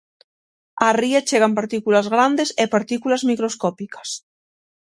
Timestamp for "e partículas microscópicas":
2.61-4.09